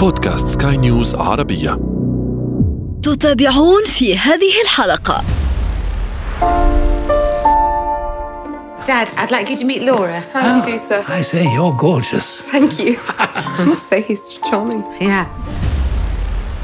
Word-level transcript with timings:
بودكاست 0.00 0.62
سكاي 0.62 0.76
نيوز 0.76 1.14
عربية 1.14 1.70
تتابعون 3.02 3.84
في 3.86 4.16
هذه 4.16 4.54
الحلقة 4.64 5.22
Dad, 8.86 9.08
I'd 9.18 9.30
like 9.30 9.50
you 9.50 9.56
to 9.56 9.64
meet 9.64 9.82
Laura. 9.82 10.20
How 10.32 10.48
do 10.48 10.56
you 10.56 10.64
do, 10.70 10.78
sir? 10.78 11.04
I 11.08 11.20
say, 11.20 11.44
you're 11.54 11.76
gorgeous. 11.86 12.40
Thank 12.54 12.70
you. 12.82 12.92
I 13.60 13.64
must 13.72 13.86
say 13.90 14.00
he's 14.00 14.38
charming. 14.48 14.82
Yeah. 15.00 15.26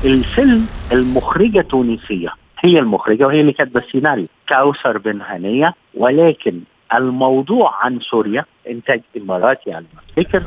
الفيلم 0.05 0.67
المخرجة 0.93 1.61
تونسية 1.61 2.35
هي 2.59 2.79
المخرجة 2.79 3.27
وهي 3.27 3.41
اللي 3.41 3.53
كاتبة 3.53 3.81
السيناريو 3.81 4.27
كوثر 4.49 4.99
بن 4.99 5.23
هنية 5.23 5.75
ولكن 5.95 6.61
الموضوع 6.95 7.85
عن 7.85 8.01
سوريا 8.01 8.45
إنتاج 8.71 9.01
إماراتي 9.17 9.73
على 9.73 9.85
ما 9.95 10.01
أفتكر 10.23 10.43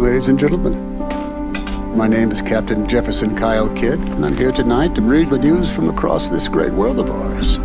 Ladies 0.00 0.28
and 0.28 0.38
gentlemen, 0.38 0.72
my 1.94 2.08
name 2.08 2.30
is 2.32 2.40
Captain 2.40 2.88
Jefferson 2.88 3.36
Kyle 3.36 3.68
Kidd, 3.68 4.00
and 4.00 4.24
I'm 4.24 4.34
here 4.34 4.50
tonight 4.50 4.94
to 4.94 5.02
read 5.02 5.28
the 5.28 5.36
news 5.36 5.70
from 5.70 5.90
across 5.90 6.30
this 6.30 6.48
great 6.48 6.72
world 6.72 6.98
of 6.98 7.10
ours. 7.10 7.58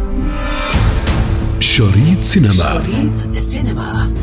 شريط 1.60 2.24
سينما 2.24 2.84
شريط 2.84 3.28
السينما 3.28 4.14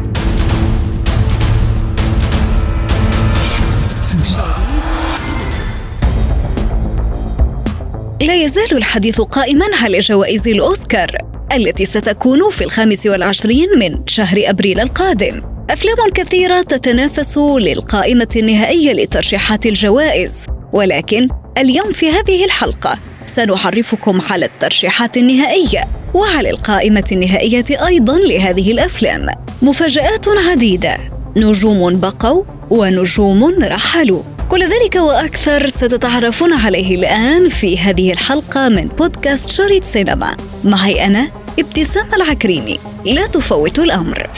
لا 8.21 8.35
يزال 8.35 8.77
الحديث 8.77 9.21
قائما 9.21 9.67
على 9.83 9.99
جوائز 9.99 10.49
الأوسكار 10.49 11.17
التي 11.53 11.85
ستكون 11.85 12.51
في 12.51 12.65
الخامس 12.65 13.07
والعشرين 13.07 13.69
من 13.79 14.07
شهر 14.07 14.37
أبريل 14.39 14.81
القادم 14.81 15.52
أفلام 15.71 15.97
كثيرة 16.15 16.63
تتنافس 16.63 17.39
للقائمة 17.39 18.29
النهائية 18.37 18.93
لترشيحات 18.93 19.67
الجوائز. 19.67 20.47
ولكن 20.73 21.29
اليوم 21.59 21.93
في 21.93 22.11
هذه 22.11 22.45
الحلقة 22.45 22.99
سنعرفكم 23.27 24.21
على 24.31 24.47
الترشيحات 24.47 25.17
النهائية 25.17 25.85
وعلى 26.15 26.51
القائمة 26.51 27.05
النهائية 27.13 27.87
أيضا 27.87 28.19
لهذه 28.19 28.73
الأفلام. 28.73 29.27
مفاجآت 29.63 30.29
عديدة. 30.29 30.99
نجوم 31.37 32.01
بقوا 32.01 32.45
ونجوم 32.71 33.55
رحلوا. 33.63 34.23
كل 34.49 34.63
ذلك 34.63 34.95
وأكثر 34.95 35.69
ستتعرفون 35.69 36.53
عليه 36.53 36.97
الآن 36.97 37.49
في 37.49 37.79
هذه 37.79 38.13
الحلقة 38.13 38.69
من 38.69 38.89
بودكاست 38.89 39.51
شريط 39.51 39.85
سينما. 39.85 40.37
معي 40.65 41.07
أنا 41.07 41.31
ابتسام 41.59 42.15
العكريمي. 42.15 42.79
لا 43.05 43.27
تفوتوا 43.27 43.85
الأمر. 43.85 44.31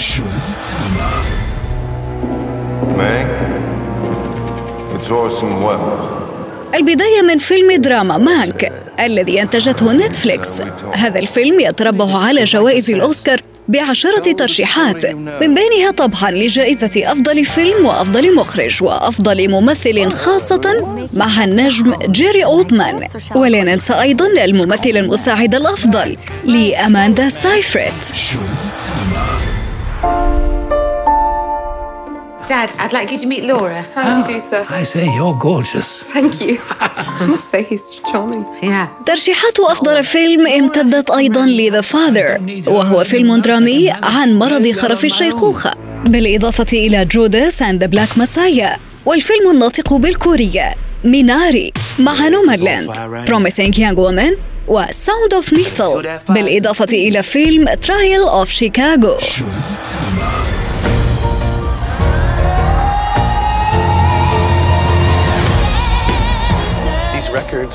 البداية 6.75 7.23
من 7.23 7.39
فيلم 7.39 7.81
دراما 7.81 8.19
مانك 8.19 8.73
الذي 9.01 9.43
أنتجته 9.43 9.93
نتفليكس. 9.93 10.49
هذا 10.93 11.19
الفيلم 11.19 11.61
يتربع 11.61 12.19
على 12.19 12.45
جوائز 12.45 12.91
الأوسكار 12.91 13.41
بعشرة 13.69 14.33
ترشيحات 14.33 15.07
من 15.07 15.55
بينها 15.55 15.91
طبعا 15.97 16.31
لجائزة 16.31 16.91
أفضل 16.97 17.45
فيلم 17.45 17.87
وأفضل 17.87 18.35
مخرج 18.35 18.83
وأفضل 18.83 19.51
ممثل 19.51 20.11
خاصة 20.11 20.87
مع 21.13 21.45
النجم 21.45 21.95
جاري 22.09 22.45
أولدمان 22.45 23.07
ولا 23.37 23.63
ننسى 23.63 23.93
أيضا 23.93 24.27
الممثل 24.45 24.91
المساعد 24.91 25.55
الأفضل 25.55 26.17
لأماندا 26.45 27.29
سايفريت 27.29 28.05
Dad, 32.49 32.73
I'd 32.79 32.93
like 32.93 33.11
you 33.11 33.19
to 33.19 33.27
meet 33.27 33.45
Laura. 33.45 33.83
How 33.95 34.11
do 34.11 34.19
you 34.19 34.27
do, 34.33 34.41
sir? 34.51 34.67
I 34.69 34.83
say, 34.83 35.05
you're 35.17 35.39
gorgeous. 35.49 36.03
Thank 36.15 36.41
you. 36.41 36.61
I 37.23 37.27
must 37.27 37.51
say 37.51 37.63
he's 37.63 38.01
charming. 38.13 38.45
Yeah. 38.63 38.89
ترشيحات 39.07 39.61
أفضل 39.61 40.05
فيلم 40.05 40.47
امتدت 40.47 41.11
أيضا 41.11 41.47
ل 41.47 41.55
The 41.55 41.81
Father 41.81 42.39
وهو 42.67 43.05
فيلم 43.05 43.37
درامي 43.37 43.91
عن 43.91 44.39
مرض 44.39 44.73
خرف 44.73 45.05
الشيخوخة 45.05 45.73
بالإضافة 46.07 46.67
إلى 46.73 47.05
Judas 47.05 47.63
and 47.63 47.85
Black 47.85 48.19
Messiah 48.19 48.77
والفيلم 49.07 49.51
الناطق 49.51 49.95
بالكورية 49.95 50.75
Minari 51.05 51.73
مع 51.99 52.29
Nomadland 52.29 52.91
Promising 53.29 53.79
Young 53.79 53.99
Woman 53.99 54.31
و 54.69 54.80
Sound 54.80 55.35
of 55.35 55.53
Metal 55.53 56.19
بالإضافة 56.29 56.89
إلى 56.93 57.23
فيلم 57.23 57.75
Trial 57.75 58.21
of 58.21 58.51
Chicago 58.51 59.17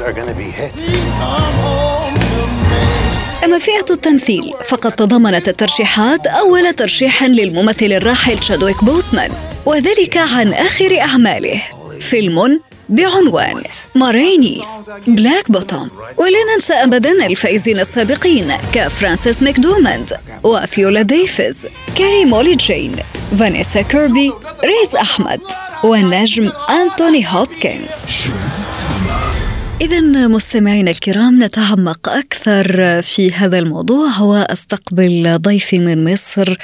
are 0.10 0.14
gonna 0.14 0.38
be 0.44 0.50
hits. 0.60 0.84
أما 3.44 3.58
فئة 3.58 3.86
التمثيل 3.90 4.54
فقد 4.68 4.92
تضمنت 4.92 5.48
الترشيحات 5.50 6.28
أول 6.28 6.74
ترشيح 6.74 7.24
للممثل 7.24 7.86
الراحل 7.86 8.38
تشادويك 8.38 8.84
بوسمان 8.84 9.32
وذلك 9.66 10.18
عن 10.18 10.54
آخر 10.54 11.00
أعماله. 11.00 11.62
فيلم 12.00 12.60
بعنوان 12.90 13.64
Ma 13.96 14.10
Rainey's 14.10 14.68
Black 15.08 15.52
Bottom. 15.52 15.90
ولا 16.18 16.38
ننسى 16.56 16.74
أبدا 16.74 17.26
الفائزين 17.26 17.80
السابقين 17.80 18.54
كفرانسيس 18.74 19.44
ماكدوماند 19.44 20.14
وفيولا 20.44 21.02
ديفيز 21.02 21.68
كاري 21.96 22.26
موليجان 22.26 22.96
فانيسا 23.40 23.82
كيربي 23.82 24.32
ريز 24.66 24.96
أحمد 24.96 25.42
والنجم 25.84 26.52
أنتوني 26.70 27.26
هوبكنز. 27.28 27.96
إذا 29.82 30.28
مستمعينا 30.28 30.92
الكرام 30.92 31.44
نتعمق 31.44 32.10
أكثر 32.10 32.66
في 33.02 33.32
هذا 33.32 33.60
الموضوع. 33.60 34.20
واستقبل 34.22 35.38
ضيفي 35.42 35.80
من 35.80 36.14
مصر 36.14 36.56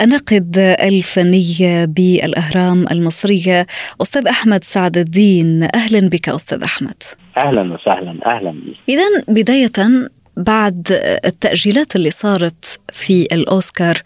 الناقد 0.00 0.56
الفني 0.80 1.86
بالأهرام 1.86 2.86
المصرية 2.90 3.66
أستاذ 4.02 4.28
أحمد 4.28 4.64
سعد 4.64 4.96
الدين. 4.96 5.68
أهلا 5.74 6.08
بك 6.08 6.28
أستاذ 6.28 6.62
أحمد. 6.62 7.02
أهلا 7.38 7.74
وسهلا 7.74 8.18
أهلا. 8.26 8.54
إذا 8.88 9.04
بداية 9.28 10.08
بعد 10.36 10.88
التأجيلات 11.24 11.96
اللي 11.96 12.10
صارت 12.10 12.80
في 12.92 13.26
الأوسكار 13.32 13.96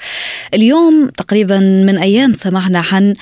اليوم 0.55 1.09
تقريبا 1.17 1.59
من 1.59 1.99
أيام 1.99 2.33
سمعنا 2.33 2.83
عن 2.93 3.15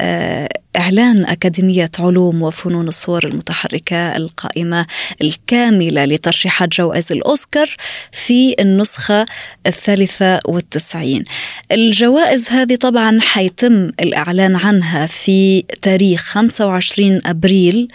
آه، 0.00 0.48
إعلان 0.76 1.24
أكاديمية 1.24 1.90
علوم 1.98 2.42
وفنون 2.42 2.88
الصور 2.88 3.26
المتحركة 3.26 4.16
القائمة 4.16 4.86
الكاملة 5.22 6.04
لترشيحات 6.04 6.68
جوائز 6.68 7.12
الأوسكار 7.12 7.76
في 8.12 8.54
النسخة 8.60 9.26
الثالثة 9.66 10.40
والتسعين. 10.46 11.24
الجوائز 11.72 12.48
هذه 12.48 12.74
طبعا 12.74 13.20
حيتم 13.20 13.90
الإعلان 14.00 14.56
عنها 14.56 15.06
في 15.06 15.62
تاريخ 15.62 16.20
25 16.20 17.20
أبريل 17.26 17.88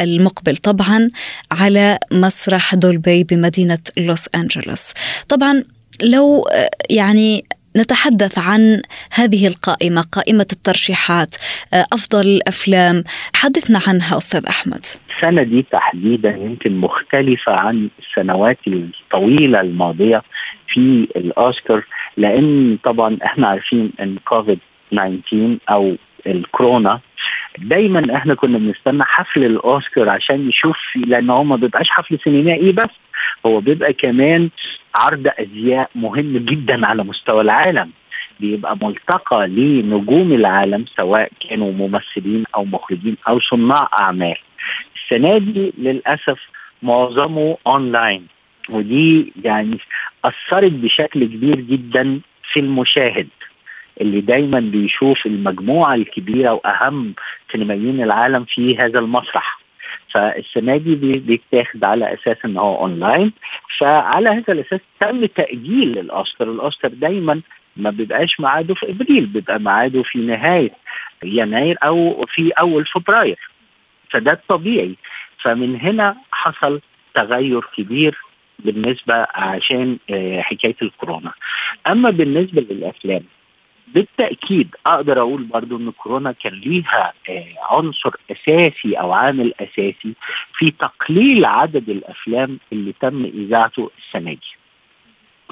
المقبل 0.00 0.56
طبعا 0.56 1.08
على 1.50 1.98
مسرح 2.12 2.74
دولبي 2.74 3.24
بمدينة 3.24 3.78
لوس 3.96 4.24
أنجلوس. 4.34 4.92
طبعا 5.28 5.62
لو 6.02 6.42
آه، 6.42 6.70
يعني 6.90 7.44
نتحدث 7.76 8.38
عن 8.38 8.82
هذه 9.12 9.46
القائمة 9.46 10.02
قائمة 10.12 10.46
الترشيحات 10.52 11.34
آه، 11.74 11.86
أفضل 11.92 12.20
الأفلام. 12.20 13.04
حدثنا 13.34 13.80
عنها 13.86 14.16
أستاذ 14.18 14.46
أحمد. 14.46 14.84
السنة 15.16 15.42
دي 15.42 15.66
تحديدا 15.72 16.30
يمكن 16.30 16.76
مختلفة 16.76 17.52
عن 17.52 17.88
السنوات 17.98 18.58
الطويلة 18.66 19.60
الماضية 19.60 20.22
في 20.68 21.08
الأوسكار 21.16 21.84
لأن 22.16 22.78
طبعا 22.84 23.18
إحنا 23.24 23.48
عارفين 23.48 23.92
أن 24.00 24.16
كوفيد 24.28 24.58
19 24.92 25.58
أو 25.70 25.96
الكورونا 26.26 27.00
دايما 27.58 28.16
إحنا 28.16 28.34
كنا 28.34 28.58
بنستنى 28.58 29.04
حفل 29.04 29.44
الأوسكار 29.44 30.08
عشان 30.08 30.46
نشوف 30.48 30.78
لأن 30.96 31.30
هو 31.30 31.44
ما 31.44 31.56
بيبقاش 31.56 31.88
حفل 31.90 32.18
سينمائي 32.24 32.72
بس 32.72 32.90
هو 33.46 33.60
بيبقى 33.60 33.92
كمان 33.92 34.50
عرض 34.94 35.28
أزياء 35.38 35.90
مهم 35.94 36.36
جدا 36.38 36.86
على 36.86 37.04
مستوى 37.04 37.40
العالم. 37.40 37.90
بيبقى 38.40 38.76
ملتقى 38.82 39.48
لنجوم 39.48 40.32
العالم 40.32 40.84
سواء 40.96 41.30
كانوا 41.48 41.72
ممثلين 41.72 42.44
أو 42.54 42.64
مخرجين 42.64 43.16
أو 43.28 43.40
صناع 43.40 43.88
أعمال. 44.00 44.36
السنة 44.96 45.38
دي 45.38 45.72
للأسف 45.78 46.38
معظمه 46.82 47.58
أونلاين 47.66 48.26
ودي 48.68 49.32
يعني 49.44 49.78
أثرت 50.24 50.72
بشكل 50.72 51.24
كبير 51.24 51.60
جدا 51.60 52.20
في 52.52 52.60
المشاهد. 52.60 53.28
اللي 54.00 54.20
دايما 54.20 54.60
بيشوف 54.60 55.26
المجموعة 55.26 55.94
الكبيرة 55.94 56.52
وأهم 56.52 57.14
سينمائيين 57.52 58.02
العالم 58.02 58.44
في 58.44 58.78
هذا 58.78 58.98
المسرح. 58.98 59.58
فالسنة 60.12 60.76
دي 60.76 60.94
بي- 60.94 61.18
بيتاخد 61.18 61.84
على 61.84 62.14
أساس 62.14 62.36
إن 62.44 62.56
هو 62.56 62.78
أونلاين. 62.80 63.32
فعلى 63.78 64.28
هذا 64.28 64.52
الأساس 64.52 64.80
تم 65.00 65.24
تأجيل 65.26 65.98
الأوسكار. 65.98 66.50
الأوسكار 66.52 66.90
دايما 66.90 67.40
ما 67.76 67.90
بيبقاش 67.90 68.40
ميعاده 68.40 68.74
في 68.74 68.90
إبريل 68.90 69.26
بيبقى 69.26 69.60
ميعاده 69.60 70.02
في 70.02 70.18
نهاية 70.18 70.70
يناير 71.24 71.76
أو 71.84 72.26
في 72.28 72.50
أول 72.50 72.86
فبراير. 72.86 73.38
فده 74.10 74.32
الطبيعي. 74.32 74.94
فمن 75.42 75.80
هنا 75.80 76.16
حصل 76.32 76.80
تغير 77.14 77.64
كبير 77.76 78.18
بالنسبة 78.58 79.26
عشان 79.34 79.98
آه، 80.10 80.40
حكاية 80.40 80.76
الكورونا. 80.82 81.32
أما 81.86 82.10
بالنسبة 82.10 82.60
للأفلام 82.70 83.22
بالتأكيد 83.94 84.68
أقدر 84.86 85.20
أقول 85.20 85.42
برضو 85.42 85.76
إن 85.76 85.90
كورونا 85.90 86.32
كان 86.32 86.52
ليها 86.52 87.12
آه، 87.28 87.54
عنصر 87.70 88.10
أساسي 88.30 88.94
أو 88.94 89.12
عامل 89.12 89.54
أساسي 89.60 90.14
في 90.58 90.70
تقليل 90.70 91.44
عدد 91.44 91.88
الأفلام 91.88 92.58
اللي 92.72 92.94
تم 93.00 93.24
اذاعته 93.24 93.90
السنة 93.98 94.30
دي. 94.32 94.56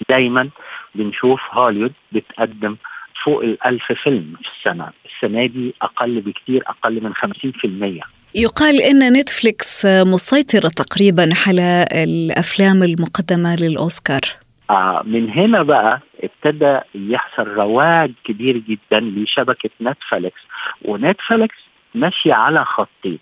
دايما 0.09 0.49
بنشوف 0.94 1.41
هوليوود 1.50 1.93
بتقدم 2.12 2.77
فوق 3.25 3.43
الألف 3.43 3.93
فيلم 3.93 4.35
في 4.43 4.49
السنة. 4.59 4.91
السنة 5.06 5.47
دي 5.47 5.75
أقل 5.82 6.21
بكتير 6.21 6.62
أقل 6.67 7.03
من 7.03 7.15
50% 7.15 8.17
يقال 8.35 8.82
إن 8.82 9.12
نتفليكس 9.12 9.87
مسيطرة 9.87 10.69
تقريبا 10.69 11.29
على 11.47 11.87
الأفلام 11.93 12.82
المقدمة 12.82 13.56
للأوسكار. 13.56 14.45
آه 14.71 15.03
من 15.05 15.31
هنا 15.31 15.63
بقى 15.63 16.01
ابتدى 16.25 16.81
يحصل 16.95 17.49
رواج 17.49 18.13
كبير 18.25 18.57
جدا 18.57 19.01
لشبكة 19.01 19.71
نتفليكس. 19.81 20.41
ونتفليكس 20.85 21.57
ماشية 21.95 22.35
على 22.35 22.65
خطين. 22.65 23.19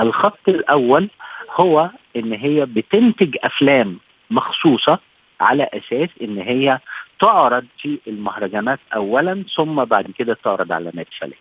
الخط 0.00 0.48
الأول 0.48 1.08
هو 1.50 1.90
إن 2.16 2.32
هي 2.32 2.66
بتنتج 2.66 3.36
أفلام 3.44 3.98
مخصوصة 4.30 4.98
على 5.40 5.68
أساس 5.74 6.08
إن 6.22 6.38
هي 6.38 6.78
تعرض 7.20 7.64
في 7.78 7.98
المهرجانات 8.06 8.78
اولا 8.94 9.44
ثم 9.56 9.84
بعد 9.84 10.10
كده 10.18 10.36
تعرض 10.44 10.72
على 10.72 10.92
نتفليكس. 10.94 11.38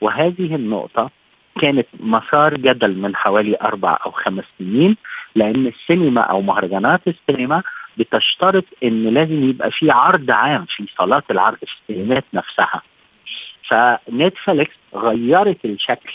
وهذه 0.00 0.54
النقطة 0.54 1.10
كانت 1.60 1.86
مثار 2.00 2.54
جدل 2.54 2.98
من 2.98 3.16
حوالي 3.16 3.56
أربع 3.62 3.98
أو 4.06 4.10
خمس 4.10 4.44
سنين 4.58 4.96
لأن 5.34 5.66
السينما 5.66 6.20
أو 6.20 6.40
مهرجانات 6.42 7.00
السينما 7.08 7.62
بتشترط 7.98 8.64
إن 8.84 9.04
لازم 9.14 9.48
يبقى 9.48 9.70
في 9.70 9.90
عرض 9.90 10.30
عام 10.30 10.64
في 10.64 10.86
صالات 10.98 11.24
العرض 11.30 11.56
في 11.56 11.72
السينمات 11.80 12.24
نفسها. 12.34 12.82
فنتفليكس 13.68 14.74
غيرت 14.94 15.64
الشكل 15.64 16.12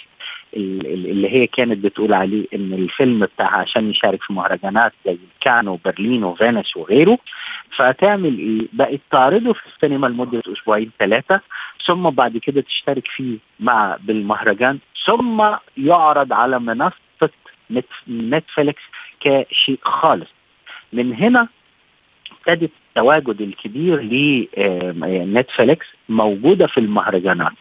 اللي 0.53 1.29
هي 1.29 1.47
كانت 1.47 1.77
بتقول 1.85 2.13
عليه 2.13 2.45
إن 2.53 2.73
الفيلم 2.73 3.19
بتاعها 3.25 3.57
عشان 3.57 3.89
يشارك 3.89 4.23
في 4.23 4.33
مهرجانات 4.33 4.93
زي 5.05 5.17
كان 5.41 5.67
وبرلين 5.67 6.23
وفينيس 6.23 6.77
وغيره 6.77 7.17
فتعمل 7.75 8.37
إيه؟ 8.39 8.67
بقت 8.73 8.99
تعرضه 9.11 9.53
في 9.53 9.59
السينما 9.75 10.07
لمدة 10.07 10.41
أسبوعين 10.47 10.91
ثلاثة 10.99 11.41
ثم 11.85 12.09
بعد 12.09 12.37
كده 12.37 12.61
تشترك 12.61 13.07
فيه 13.07 13.37
مع 13.59 13.97
بالمهرجان 14.01 14.79
ثم 15.05 15.43
يعرض 15.77 16.33
على 16.33 16.59
منصة 16.59 17.29
نتفليكس 18.09 18.81
كشيء 19.19 19.79
خالص 19.81 20.29
من 20.93 21.13
هنا 21.13 21.47
ابتدت 22.31 22.71
التواجد 22.99 23.41
الكبير 23.41 24.01
لنتفليكس 24.01 25.85
موجودة 26.09 26.67
في 26.67 26.77
المهرجانات. 26.79 27.51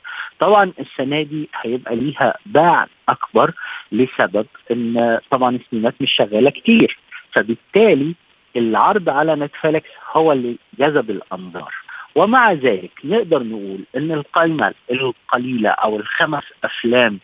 طبعا 0.41 0.73
السنة 0.81 1.23
دي 1.23 1.49
هيبقى 1.61 1.97
ليها 1.97 2.35
باع 2.47 2.87
أكبر 3.09 3.53
لسبب 3.93 4.47
إن 4.71 5.19
طبعا 5.31 5.57
السينمات 5.57 5.95
مش 6.01 6.13
شغالة 6.13 6.51
كتير. 6.51 6.99
فبالتالي 7.33 8.15
العرض 8.57 9.09
على 9.09 9.35
نتفليكس 9.35 9.89
هو 10.13 10.33
اللي 10.33 10.57
جذب 10.79 11.11
الأنظار. 11.11 11.75
ومع 12.15 12.53
ذلك 12.53 12.91
نقدر 13.05 13.43
نقول 13.43 13.79
إن 13.97 14.13
القائمه 14.13 14.75
القليلة 14.91 15.71
أو 15.71 15.97
الخمس 15.97 16.43
أفلام 16.65 17.19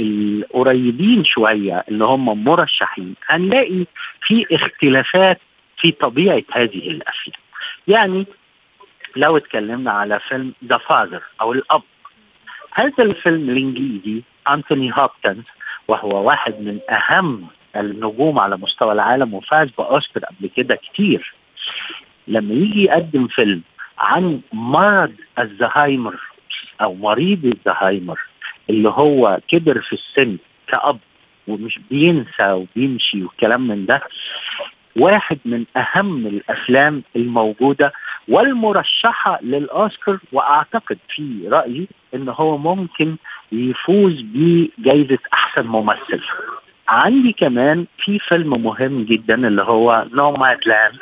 القريبين 0.00 1.24
شوية 1.24 1.84
اللي 1.88 2.04
هم 2.04 2.44
مرشحين 2.44 3.14
هنلاقي 3.26 3.84
في 4.26 4.46
اختلافات 4.52 5.40
في 5.76 5.90
طبيعة 5.92 6.42
هذه 6.52 6.90
الأفلام. 6.90 7.39
يعني 7.88 8.26
لو 9.16 9.36
اتكلمنا 9.36 9.90
على 9.90 10.20
فيلم 10.20 10.52
ذا 10.64 10.78
فاذر 10.78 11.22
أو 11.40 11.52
الأب 11.52 11.82
هذا 12.72 13.04
الفيلم 13.04 13.50
الإنجليزي 13.50 14.22
أنتوني 14.48 14.92
هوبكنز 14.94 15.44
وهو 15.88 16.26
واحد 16.26 16.54
من 16.60 16.78
أهم 16.90 17.46
النجوم 17.76 18.38
على 18.38 18.56
مستوى 18.56 18.92
العالم 18.92 19.34
وفاز 19.34 19.68
بأوسكار 19.78 20.24
قبل 20.24 20.48
كده 20.56 20.74
كتير 20.76 21.34
لما 22.28 22.54
يجي 22.54 22.84
يقدم 22.84 23.26
فيلم 23.26 23.62
عن 23.98 24.40
مرض 24.52 25.14
الزهايمر 25.38 26.20
أو 26.82 26.94
مريض 26.94 27.44
الزهايمر 27.44 28.20
اللي 28.70 28.88
هو 28.88 29.40
كبر 29.48 29.80
في 29.80 29.92
السن 29.92 30.36
كأب 30.66 30.98
ومش 31.48 31.78
بينسى 31.90 32.52
وبيمشي 32.52 33.22
والكلام 33.22 33.66
من 33.66 33.86
ده 33.86 34.02
واحد 34.96 35.38
من 35.44 35.64
أهم 35.76 36.26
الأفلام 36.26 37.02
الموجودة 37.16 37.92
والمرشحة 38.28 39.38
للأوسكار 39.42 40.18
وأعتقد 40.32 40.98
في 41.14 41.48
رأيي 41.48 41.88
إن 42.14 42.28
هو 42.28 42.58
ممكن 42.58 43.16
يفوز 43.52 44.20
بجائزه 44.22 45.18
أحسن 45.32 45.66
ممثل. 45.66 46.20
عندي 46.88 47.32
كمان 47.32 47.86
في 47.98 48.18
فيلم 48.18 48.62
مهم 48.62 49.04
جدا 49.04 49.34
اللي 49.48 49.62
هو 49.62 50.06
نوماد 50.12 50.58
لاند 50.66 50.98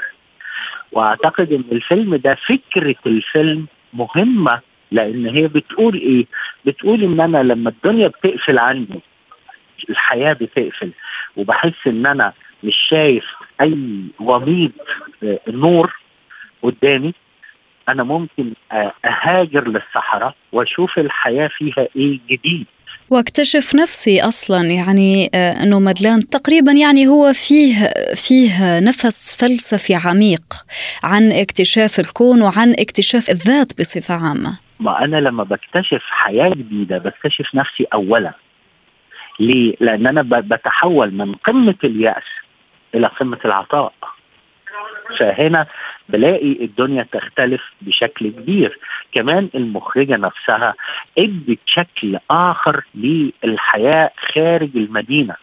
وأعتقد 0.93 1.53
إن 1.53 1.65
الفيلم 1.73 2.15
ده 2.17 2.35
فكرة 2.35 2.95
الفيلم 3.07 3.67
مهمة 3.93 4.61
لأن 4.91 5.27
هي 5.27 5.49
بتقول 5.49 5.95
إيه؟ 5.95 6.27
بتقول 6.65 7.03
إن 7.03 7.21
أنا 7.21 7.43
لما 7.43 7.71
الدنيا 7.71 8.09
بتقفل 8.09 8.59
عندي 8.59 9.01
الحياة 9.91 10.33
بتقفل 10.33 10.91
وبحس 11.37 11.87
إن 11.87 12.07
أنا 12.07 12.33
مش 12.65 12.77
شايف 12.89 13.25
أي 13.61 14.05
وميض 14.21 14.73
آه، 15.25 15.39
نور 15.49 15.97
قدامي 16.63 17.15
أنا 17.89 18.03
ممكن 18.03 18.53
آه، 18.73 18.93
أهاجر 19.05 19.69
للصحراء 19.69 20.35
وأشوف 20.53 20.99
الحياة 20.99 21.49
فيها 21.59 21.89
إيه 21.97 22.21
جديد. 22.31 22.67
وأكتشف 23.11 23.75
نفسي 23.75 24.21
أصلا 24.21 24.65
يعني 24.67 25.31
آه، 25.35 25.63
أنه 25.63 25.81
مدلان 25.81 26.29
تقريبا 26.29 26.73
يعني 26.73 27.07
هو 27.07 27.33
فيه 27.33 27.75
فيه 28.15 28.81
نفس 28.81 29.37
فلسفي 29.37 29.95
عميق 29.95 30.43
عن 31.05 31.33
اكتشاف 31.33 32.01
الكون 32.01 32.43
وعن 32.43 32.75
اكتشاف 32.79 33.31
الذات 33.31 33.81
بصفة 33.81 34.15
عامة. 34.15 34.59
ما 34.81 35.05
أنا 35.05 35.17
لما 35.17 35.45
بكتشف 35.45 36.03
حياة 36.03 36.49
جديدة 36.49 36.99
بكتشف 36.99 37.55
نفسي 37.55 37.87
اولا. 37.95 38.33
ليه؟ 39.41 39.75
لأن 39.81 40.07
أنا 40.07 40.23
بتحول 40.23 41.15
من 41.15 41.35
قمة 41.35 41.75
اليأس 41.85 42.23
إلى 42.95 43.07
قمة 43.07 43.39
العطاء. 43.45 43.93
فهنا 45.19 45.67
بلاقي 46.09 46.53
الدنيا 46.53 47.07
تختلف 47.13 47.63
بشكل 47.81 48.29
كبير. 48.29 48.79
كمان 49.13 49.49
المخرجة 49.55 50.17
نفسها 50.17 50.75
ادت 51.19 51.59
شكل 51.67 52.19
آخر 52.31 52.85
للحياة 52.95 54.11
خارج 54.35 54.71
المدينة. 54.77 55.35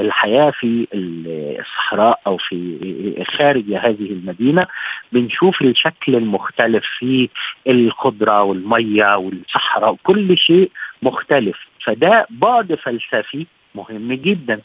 الحياة 0.00 0.50
في 0.50 0.86
الصحراء 0.94 2.20
أو 2.26 2.36
في 2.36 3.24
خارج 3.38 3.72
هذه 3.72 4.12
المدينة. 4.12 4.66
بنشوف 5.12 5.62
الشكل 5.62 6.14
المختلف 6.14 6.84
في 6.98 7.28
الخضرة 7.68 8.42
والمية 8.42 9.16
والصحراء 9.16 9.92
وكل 9.92 10.38
شيء 10.38 10.70
مختلف. 11.02 11.58
فده 11.84 12.26
بعد 12.30 12.74
فلسفي 12.74 13.46
مهم 13.74 14.12
جدا. 14.12 14.60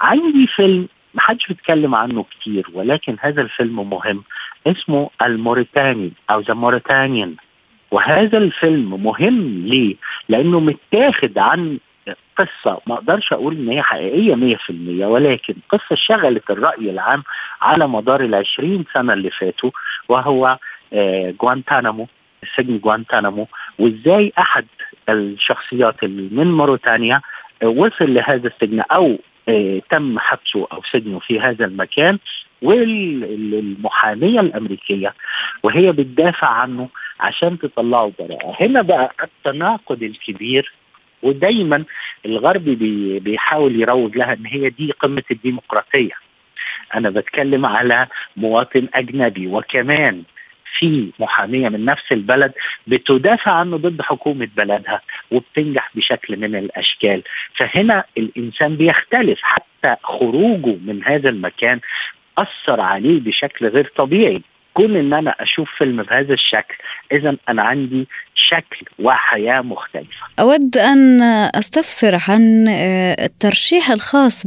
عندي 0.00 0.46
فيلم 0.46 0.88
ما 1.16 1.22
حدش 1.22 1.46
بيتكلم 1.46 1.94
عنه 1.94 2.24
كتير 2.30 2.66
ولكن 2.74 3.16
هذا 3.20 3.42
الفيلم 3.42 3.90
مهم. 3.90 4.24
اسمه 4.66 5.10
الموريتاني 5.22 6.12
أو 6.30 6.40
ذا 6.40 6.54
موريتانيان 6.54 7.34
وهذا 7.90 8.38
الفيلم 8.38 9.02
مهم 9.04 9.66
ليه؟ 9.66 9.94
لأنه 10.28 10.60
متاخد 10.60 11.38
عن 11.38 11.78
قصة 12.36 12.80
ما 12.86 12.94
أقدرش 12.94 13.32
أقول 13.32 13.54
إن 13.56 13.68
هي 13.68 13.82
حقيقية 13.82 14.56
100% 14.56 14.70
ولكن 15.04 15.54
قصة 15.68 15.94
شغلت 15.94 16.50
الرأي 16.50 16.90
العام 16.90 17.22
على 17.62 17.88
مدار 17.88 18.20
العشرين 18.20 18.84
سنة 18.94 19.12
اللي 19.12 19.30
فاتوا 19.30 19.70
وهو 20.08 20.58
آه 20.92 21.30
جوانتانامو 21.40 22.06
سجن 22.56 22.78
جوانتانامو 22.78 23.48
وإزاي 23.78 24.32
أحد 24.38 24.66
الشخصيات 25.08 26.02
اللي 26.02 26.28
من 26.42 26.52
موريتانيا 26.52 27.20
آه 27.62 27.66
وصل 27.66 28.14
لهذا 28.14 28.48
السجن 28.48 28.80
أو 28.80 29.04
آه 29.06 29.18
تم 29.90 30.18
حبسه 30.18 30.66
أو 30.72 30.82
سجنه 30.92 31.18
في 31.18 31.40
هذا 31.40 31.64
المكان 31.64 32.18
والمحامية 32.62 34.40
الأمريكية 34.40 35.14
وهي 35.62 35.92
بتدافع 35.92 36.46
عنه 36.48 36.88
عشان 37.20 37.58
تطلعه 37.58 38.12
براءة. 38.18 38.56
هنا 38.60 38.82
بقى 38.82 39.14
التناقض 39.22 40.02
الكبير 40.02 40.72
ودايما 41.22 41.84
الغرب 42.26 42.64
بي 42.64 43.18
بيحاول 43.20 43.80
يروج 43.80 44.16
لها 44.16 44.32
إن 44.32 44.46
هي 44.46 44.70
دي 44.70 44.92
قمة 44.92 45.22
الديمقراطية. 45.30 46.14
أنا 46.94 47.10
بتكلم 47.10 47.66
على 47.66 48.06
مواطن 48.36 48.88
أجنبي 48.94 49.46
وكمان 49.46 50.22
في 50.78 51.10
محامية 51.18 51.68
من 51.68 51.84
نفس 51.84 52.12
البلد 52.12 52.52
بتدافع 52.86 53.52
عنه 53.52 53.76
ضد 53.76 54.02
حكومة 54.02 54.48
بلدها 54.56 55.00
وبتنجح 55.30 55.90
بشكل 55.94 56.36
من 56.36 56.56
الأشكال. 56.56 57.22
فهنا 57.56 58.04
الإنسان 58.18 58.76
بيختلف. 58.76 59.38
حتى 59.42 59.96
خروجه 60.02 60.76
من 60.86 61.00
هذا 61.04 61.28
المكان 61.28 61.80
أثر 62.38 62.80
عليه 62.80 63.20
بشكل 63.20 63.68
غير 63.68 63.92
طبيعي. 63.96 64.42
كون 64.76 64.96
إن 64.96 65.12
أنا 65.12 65.30
أشوف 65.30 65.68
فيلم 65.78 66.02
بهذا 66.02 66.34
الشكل 66.34 66.74
اذا 67.12 67.36
أنا 67.48 67.62
عندي 67.62 68.08
شكل 68.34 68.86
وحياة 68.98 69.60
مختلفة. 69.60 70.26
أود 70.40 70.76
أن 70.76 71.22
أستفسر 71.54 72.18
عن 72.28 72.68
آه، 72.68 73.16
الترشيح 73.24 73.90
الخاص 73.90 74.46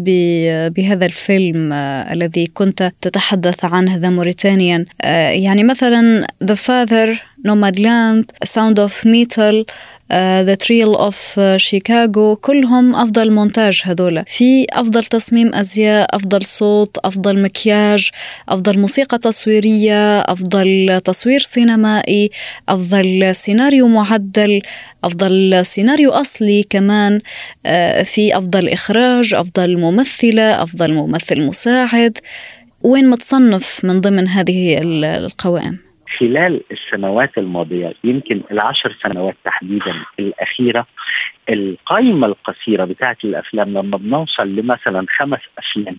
بهذا 0.69 1.05
الفيلم 1.05 1.74
آه، 1.74 2.13
الذي 2.13 2.48
كنت 2.48 2.83
تتحدث 3.01 3.65
عنه 3.65 3.95
The 3.95 4.09
Mauritanian 4.09 4.86
آه، 5.03 5.29
يعني 5.29 5.63
مثلا 5.63 6.27
The 6.43 6.55
Father 6.55 7.28
Nomadland 7.45 8.31
Sound 8.43 8.79
of 8.79 9.07
Metal 9.07 9.65
The 10.13 10.55
Trial 10.55 10.88
of 10.88 11.39
Chicago 11.55 12.36
كلهم 12.36 12.96
أفضل 12.96 13.31
مونتاج 13.31 13.81
هذولا 13.86 14.24
في 14.27 14.65
أفضل 14.72 15.03
تصميم 15.03 15.55
أزياء 15.55 16.15
أفضل 16.15 16.46
صوت 16.46 16.98
أفضل 16.98 17.41
مكياج 17.41 18.10
أفضل 18.50 18.79
موسيقى 18.79 19.17
تصويرية 19.17 20.19
أفضل 20.19 21.01
تصوير 21.05 21.39
سينمائي 21.39 22.31
أفضل 22.69 23.36
سيناريو 23.36 23.88
معدل 23.88 24.62
أفضل 25.03 25.62
سيناريو 25.65 26.12
أصلي 26.12 26.63
كمان 26.69 27.19
آه، 27.19 28.03
في 28.03 28.38
أفضل 28.38 28.69
إخراج 28.69 29.34
أفضل 29.34 29.77
ممثلة 29.77 30.63
أفضل 30.63 30.93
ممثل 30.93 31.41
مساعد. 31.41 32.17
وين 32.84 33.10
متصنف 33.10 33.86
من 33.86 34.01
ضمن 34.01 34.27
هذه 34.27 34.79
القوائم؟ 34.81 35.88
خلال 36.17 36.61
السنوات 36.71 37.37
الماضية 37.37 37.93
يمكن 38.03 38.41
العشر 38.51 38.95
سنوات 39.03 39.35
تحديدا 39.43 39.95
الأخيرة 40.19 40.85
القائمة 41.49 42.27
القصيرة 42.27 42.85
بتاعت 42.85 43.23
الأفلام 43.23 43.69
لما 43.69 43.97
بنوصل 43.97 44.55
لمثلا 44.55 45.05
خمس 45.17 45.39
أفلام 45.57 45.97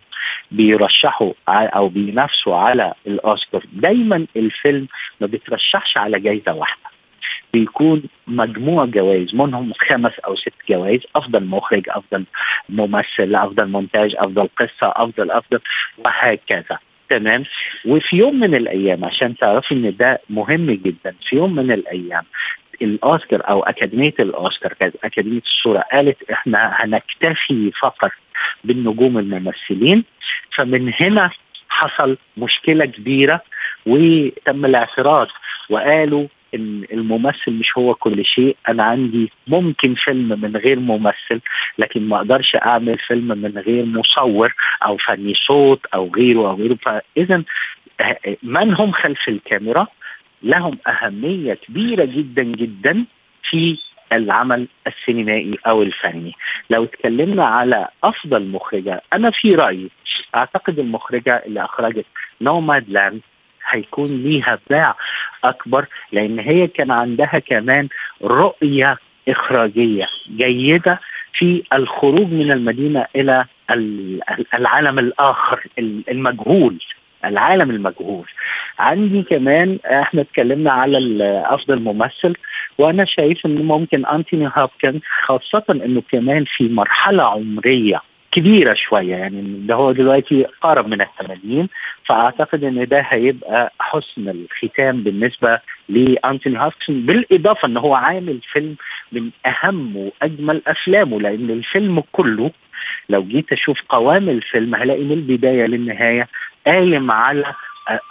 بيرشحوا 0.50 1.32
أو 1.48 1.88
بينافسوا 1.88 2.56
على 2.56 2.94
الأوسكار 3.06 3.64
دايما 3.72 4.26
الفيلم 4.36 4.88
ما 5.20 5.26
بيترشحش 5.26 5.96
على 5.96 6.20
جايزة 6.20 6.52
واحدة. 6.52 6.90
بيكون 7.52 8.02
مجموع 8.26 8.84
جوائز 8.84 9.34
منهم 9.34 9.72
خمس 9.72 10.12
أو 10.18 10.36
ست 10.36 10.52
جوائز 10.68 11.00
أفضل 11.16 11.44
مخرج 11.44 11.88
أفضل 11.88 12.24
ممثل 12.68 13.34
أفضل 13.34 13.68
مونتاج 13.68 14.14
أفضل 14.18 14.48
قصة 14.58 14.92
أفضل 14.96 15.30
أفضل 15.30 15.60
وهكذا. 15.98 16.78
تمام. 17.10 17.44
وفي 17.84 18.16
يوم 18.16 18.40
من 18.40 18.54
الأيام 18.54 19.04
عشان 19.04 19.36
تعرفي 19.36 19.74
إن 19.74 19.96
ده 19.96 20.20
مهم 20.30 20.70
جدا 20.70 21.14
في 21.28 21.36
يوم 21.36 21.54
من 21.54 21.72
الأيام 21.72 22.24
الأوسكار 22.82 23.48
أو 23.48 23.62
أكاديمية 23.62 24.14
الأوسكار 24.20 24.74
أكاديمية 25.04 25.40
الصورة 25.46 25.84
قالت 25.92 26.30
إحنا 26.30 26.72
هنكتفي 26.76 27.70
فقط 27.80 28.10
بالنجوم 28.64 29.18
الممثلين 29.18 30.04
فمن 30.54 30.92
هنا 31.00 31.30
حصل 31.68 32.16
مشكلة 32.36 32.84
كبيرة 32.84 33.40
وتم 33.86 34.64
الاعتراض 34.64 35.28
وقالوا 35.70 36.26
إن 36.54 36.84
الممثل 36.92 37.52
مش 37.52 37.78
هو 37.78 37.94
كل 37.94 38.24
شيء. 38.24 38.56
أنا 38.68 38.82
عندي 38.82 39.30
ممكن 39.46 39.94
فيلم 39.94 40.40
من 40.40 40.56
غير 40.56 40.80
ممثل 40.80 41.40
لكن 41.78 42.08
ما 42.08 42.16
أقدرش 42.16 42.56
أعمل 42.56 42.98
فيلم 42.98 43.38
من 43.38 43.58
غير 43.58 43.84
مصور 43.84 44.54
أو 44.86 44.96
فني 44.96 45.34
صوت 45.34 45.86
أو 45.94 46.10
غيره 46.16 46.40
أو 46.50 46.56
غيره. 46.56 46.74
فاذا 46.74 47.42
من 48.42 48.74
هم 48.74 48.92
خلف 48.92 49.28
الكاميرا؟ 49.28 49.86
لهم 50.42 50.78
أهمية 50.86 51.54
كبيرة 51.54 52.04
جدا 52.04 52.42
جدا 52.42 53.04
في 53.50 53.78
العمل 54.12 54.66
السينمائي 54.86 55.58
أو 55.66 55.82
الفني. 55.82 56.32
لو 56.70 56.84
اتكلمنا 56.84 57.44
على 57.44 57.88
أفضل 58.04 58.48
مخرجة 58.48 59.02
أنا 59.12 59.30
في 59.30 59.54
رأيي 59.54 59.90
أعتقد 60.34 60.78
المخرجة 60.78 61.42
اللي 61.46 61.64
أخرجت 61.64 62.06
نوماد 62.40 62.88
لاند 62.88 63.20
هيكون 63.68 64.22
ليها 64.22 64.58
باع 64.70 64.96
أكبر 65.44 65.86
لأن 66.12 66.38
هي 66.38 66.66
كان 66.66 66.90
عندها 66.90 67.38
كمان 67.46 67.88
رؤية 68.22 68.98
إخراجية 69.28 70.06
جيدة 70.36 71.00
في 71.32 71.62
الخروج 71.72 72.32
من 72.32 72.50
المدينة 72.52 73.06
إلى 73.16 73.44
العالم 74.54 74.98
الآخر 74.98 75.66
المجهول 76.10 76.78
العالم 77.24 77.70
المجهول. 77.70 78.24
عندي 78.78 79.22
كمان 79.22 79.78
إحنا 79.86 80.20
اتكلمنا 80.20 80.70
على 80.72 80.98
افضل 81.46 81.78
ممثل 81.80 82.36
وأنا 82.78 83.04
شايف 83.04 83.46
ان 83.46 83.54
ممكن 83.54 84.06
أنتوني 84.06 84.50
هوبكنز 84.56 85.00
خاصة 85.22 85.64
إنه 85.70 86.02
كمان 86.12 86.44
في 86.44 86.68
مرحلة 86.68 87.22
عمرية 87.22 88.00
كبيرة 88.32 88.74
شوية 88.74 89.14
يعني 89.16 89.42
ده 89.66 89.74
هو 89.74 89.92
دلوقتي 89.92 90.46
قارب 90.60 90.86
من 90.88 91.00
الثمانين 91.00 91.68
فأعتقد 92.04 92.64
أن 92.64 92.88
ده 92.88 93.00
هيبقى 93.00 93.72
حسن 93.80 94.28
الختام 94.28 95.02
بالنسبة 95.02 95.60
لأنتوني 95.88 96.58
هوفكسون 96.60 97.00
بالإضافة 97.06 97.66
أنه 97.68 97.80
هو 97.80 97.94
عامل 97.94 98.40
فيلم 98.52 98.76
من 99.12 99.30
أهم 99.46 99.96
وأجمل 99.96 100.62
أفلامه 100.66 101.20
لأن 101.20 101.50
الفيلم 101.50 102.02
كله 102.12 102.50
لو 103.08 103.22
جيت 103.24 103.52
أشوف 103.52 103.82
قوام 103.88 104.28
الفيلم 104.28 104.74
هلاقي 104.74 105.04
من 105.04 105.12
البداية 105.12 105.66
للنهاية 105.66 106.28
قايم 106.66 107.10
على 107.10 107.54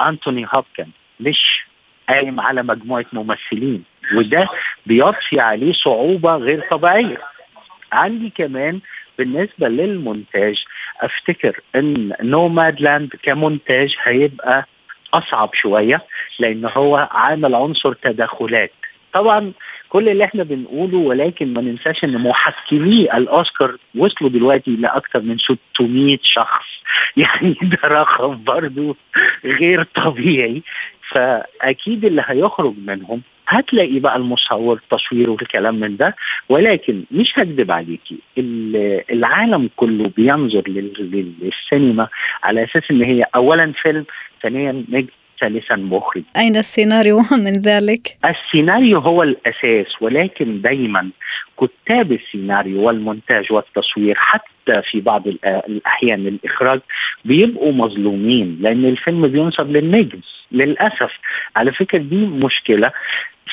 أنتوني 0.01 0.47
هوبكن 0.53 0.85
مش 1.19 1.65
قايم 2.09 2.39
على 2.39 2.63
مجموعة 2.63 3.05
ممثلين 3.13 3.83
وده 4.15 4.47
بيضفي 4.85 5.39
عليه 5.39 5.73
صعوبة 5.73 6.35
غير 6.35 6.61
طبيعية. 6.71 7.17
عندي 7.91 8.29
كمان 8.29 8.79
بالنسبة 9.19 9.67
للمونتاج 9.67 10.63
أفتكر 11.01 11.59
إن 11.75 12.13
نوماد 12.21 12.81
لاند 12.81 13.09
كمونتاج 13.23 13.95
هيبقى 14.03 14.67
أصعب 15.13 15.53
شوية 15.53 16.01
لأن 16.39 16.65
هو 16.65 17.09
عامل 17.11 17.55
عنصر 17.55 17.93
تدخلات. 17.93 18.71
طبعا 19.13 19.51
كل 19.89 20.09
اللي 20.09 20.23
إحنا 20.23 20.43
بنقوله 20.43 20.97
ولكن 20.97 21.53
ما 21.53 21.61
ننساش 21.61 22.03
إن 22.03 22.17
محكمي 22.17 23.17
الأوسكار 23.17 23.77
وصلوا 23.95 24.29
دلوقتي 24.29 24.75
لاكثر 24.75 25.21
من 25.21 25.37
600 25.37 26.17
شخص. 26.23 26.65
يعني 27.17 27.57
ده 27.61 27.79
رقم 27.83 28.43
برضه 28.43 28.95
غير 29.45 29.83
طبيعي. 29.83 30.63
فأكيد 31.11 32.05
اللي 32.05 32.23
هيخرج 32.25 32.73
منهم 32.85 33.21
هتلاقي 33.49 33.99
بقى 33.99 34.15
المصور 34.15 34.81
تصويره 34.91 35.31
والكلام 35.31 35.75
من 35.75 35.97
ده 35.97 36.15
ولكن 36.49 37.03
مش 37.11 37.33
هكذب 37.35 37.71
عليكي 37.71 38.17
العالم 39.11 39.69
كله 39.75 40.11
بينظر 40.17 40.63
للسينما 40.67 42.07
على 42.43 42.63
أساس 42.63 42.83
إن 42.91 43.01
هي 43.01 43.25
اولا 43.35 43.71
فيلم 43.81 44.05
ثانيا 44.41 44.83
نجم 44.89 45.07
ثالثا 45.41 45.75
مخرج. 45.75 46.23
أين 46.37 46.55
السيناريو 46.55 47.19
من 47.45 47.53
ذلك؟ 47.53 48.17
السيناريو 48.25 48.99
هو 48.99 49.23
الأساس 49.23 50.01
ولكن 50.01 50.61
دايما 50.61 51.09
كتاب 51.61 52.11
السيناريو 52.11 52.81
والمونتاج 52.87 53.51
والتصوير 53.53 54.15
حتى 54.17 54.81
في 54.91 55.01
بعض 55.01 55.27
الأحيان 55.27 56.27
الإخراج 56.27 56.79
بيبقوا 57.25 57.71
مظلومين 57.71 58.57
لأن 58.61 58.85
الفيلم 58.85 59.27
بينسب 59.27 59.71
للنجم. 59.71 60.19
للأسف 60.51 61.11
على 61.55 61.71
فكرة 61.71 61.97
دي 61.97 62.25
مشكلة. 62.25 62.91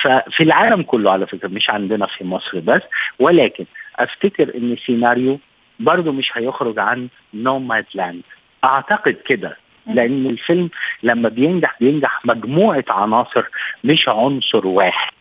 ففي 0.02 0.42
العالم 0.42 0.82
كله 0.82 1.10
على 1.10 1.26
فكرة 1.26 1.48
مش 1.48 1.70
عندنا 1.70 2.06
في 2.06 2.24
مصر 2.24 2.58
بس 2.60 2.82
ولكن 3.18 3.64
أفتكر 3.96 4.56
إن 4.56 4.72
السيناريو 4.72 5.38
برضه 5.80 6.12
مش 6.12 6.30
هيخرج 6.34 6.78
عن 6.78 7.08
نوماد 7.34 7.84
لاند 7.94 8.22
أعتقد 8.64 9.16
كده 9.26 9.56
لأن 9.86 10.26
الفيلم 10.26 10.70
لما 11.02 11.28
بينجح 11.28 11.76
بينجح 11.80 12.20
مجموعة 12.24 12.84
عناصر 12.88 13.44
مش 13.84 14.08
عنصر 14.08 14.66
واحد. 14.66 15.12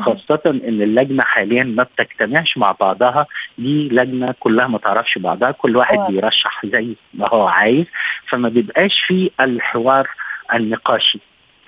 خاصة 0.00 0.40
إن 0.46 0.82
اللجنة 0.82 1.22
حاليا 1.22 1.64
ما 1.64 1.82
بتجتمعش 1.82 2.58
مع 2.58 2.72
بعضها 2.72 3.26
دي 3.58 3.88
لجنة 3.88 4.34
كلها 4.40 4.66
ما 4.66 4.78
تعرفش 4.78 5.18
بعضها 5.18 5.50
كل 5.50 5.76
واحد 5.76 5.98
بيرشح 6.08 6.66
زي 6.66 6.94
ما 7.14 7.28
هو 7.28 7.46
عايز 7.46 7.86
فما 8.28 8.48
بيبقاش 8.48 9.00
في 9.06 9.30
الحوار 9.40 10.08
النقاشي. 10.54 11.18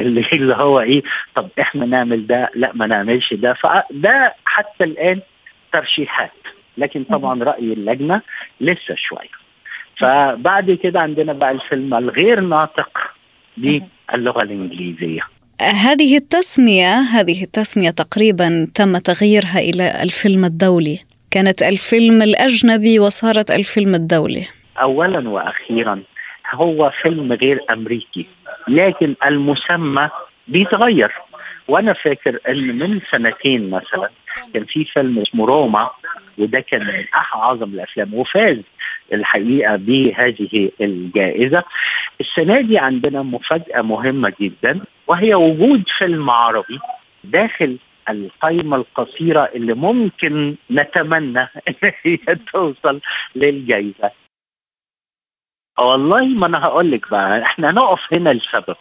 اللي 0.00 0.26
اللي 0.33 0.55
هو 0.55 0.81
إيه 0.81 1.03
طب 1.35 1.49
إحنا 1.61 1.87
نعمل 1.87 2.26
ده؟ 2.26 2.50
لا 2.55 2.73
ما 2.75 2.87
نعملش 2.87 3.35
ده. 3.35 3.55
فده 3.55 4.35
حتى 4.45 4.85
الآن 4.85 5.21
ترشيحات. 5.73 6.31
لكن 6.79 7.05
طبعا 7.05 7.45
رأي 7.45 7.73
اللجنة 7.73 8.23
لسه 8.61 8.95
شوية. 8.97 9.47
فبعد 9.97 10.71
كده 10.71 11.00
عندنا 11.00 11.33
بقى 11.33 11.50
الفيلم 11.50 11.95
الغير 11.95 12.41
ناطق 12.41 12.99
باللغة 13.57 14.43
الإنجليزية. 14.43 15.21
هذه 15.62 16.17
التسمية 16.17 17.00
هذه 17.00 17.43
التسمية 17.43 17.91
تقريبا 17.91 18.69
تم 18.75 18.99
تغييرها 18.99 19.59
إلى 19.59 20.03
الفيلم 20.03 20.45
الدولي. 20.45 20.99
كانت 21.31 21.62
الفيلم 21.62 22.23
الأجنبي 22.23 22.99
وصارت 22.99 23.50
الفيلم 23.50 23.95
الدولي. 23.95 24.47
أولا 24.81 25.29
وأخيرا 25.29 26.03
هو 26.55 26.93
فيلم 27.03 27.33
غير 27.33 27.61
أمريكي. 27.71 28.26
لكن 28.68 29.14
المسمى 29.26 30.11
بيتغير 30.49 31.12
وأنا 31.68 31.92
فاكر 31.92 32.38
إن 32.49 32.78
من 32.78 33.00
سنتين 33.11 33.70
مثلا 33.70 34.11
كان 34.54 34.64
في 34.64 34.85
فيلم 34.85 35.18
اسمه 35.18 35.46
روما 35.46 35.90
وده 36.38 36.61
كان 36.61 36.87
من 36.87 37.04
أعظم 37.35 37.70
الأفلام 37.75 38.14
وفاز 38.14 38.58
الحقيقة 39.12 39.76
بهذه 39.76 40.70
الجائزة. 40.80 41.62
السنة 42.20 42.61
دي 42.61 42.78
عندنا 42.78 43.23
مفاجأة 43.23 43.82
مهمة 43.82 44.32
جدا 44.40 44.80
وهي 45.06 45.35
وجود 45.35 45.82
فيلم 45.99 46.30
عربي 46.30 46.78
داخل 47.25 47.76
القائمة 48.11 48.76
القصيرة 48.76 49.50
اللي 49.54 49.75
ممكن 49.75 50.54
نتمنى 50.70 51.40
إن 51.68 51.92
هي 52.02 52.18
توصل 52.52 53.00
للجائزة 53.35 54.11
والله 55.78 56.25
ما 56.25 56.47
أنا 56.47 56.64
هقول 56.64 56.90
لك 56.90 57.11
بقى 57.11 57.42
إحنا 57.42 57.71
هنقف 57.71 58.12
هنا 58.12 58.30
لسبب. 58.30 58.76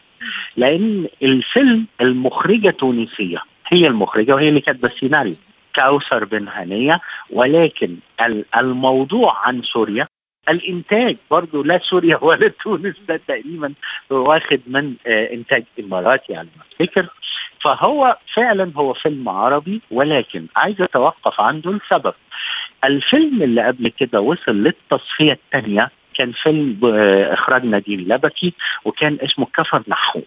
لأن 0.58 1.08
الفيلم 1.24 1.86
المخرجة 2.02 2.70
تونسية 2.70 3.42
هي 3.68 3.88
المخرجة 3.88 4.36
وهي 4.36 4.50
اللي 4.50 4.60
كاتبة 4.62 4.88
السيناريو 4.88 5.36
كوثر 5.80 6.26
بن 6.26 6.48
هنية 6.48 7.02
ولكن 7.30 7.96
الموضوع 8.58 9.48
عن 9.48 9.62
سوريا 9.62 10.08
الإنتاج 10.50 11.18
برضه 11.32 11.64
لا 11.64 11.80
سوريا 11.84 12.18
ولا 12.22 12.48
تونس 12.64 12.96
ده 13.08 13.22
تقريبا 13.28 13.74
واخد 14.10 14.62
من 14.68 14.94
آه 15.08 15.34
إنتاج 15.34 15.64
اماراتي 15.80 16.36
على 16.36 16.48
ما 16.58 16.64
أفتكر. 16.72 17.08
فهو 17.62 18.18
فعلا 18.34 18.72
هو 18.76 18.94
فيلم 18.94 19.30
عربي 19.30 19.82
ولكن 19.92 20.46
عايز 20.56 20.82
أتوقف 20.82 21.42
عنده 21.42 21.72
لسبب. 21.72 22.14
الفيلم 22.84 23.42
اللي 23.44 23.64
قبل 23.68 23.88
كده 23.88 24.22
وصل 24.22 24.52
للتصفية 24.64 25.32
الثانية 25.34 25.92
كان 26.18 26.32
فيلم 26.32 26.80
آه 26.84 27.34
إخراج 27.34 27.66
نادين 27.66 28.00
لبكي 28.00 28.54
وكان 28.86 29.18
اسمه 29.22 29.48
كفر 29.58 29.84
نحوم 29.88 30.24